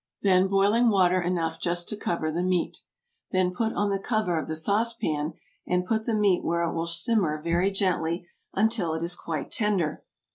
[0.23, 2.79] Then boiling water enough just to cover the meat.
[3.29, 5.33] Then put on the cover of the sauce pan,
[5.67, 10.03] and put the meat where it will simmer very gently until it is quite tender.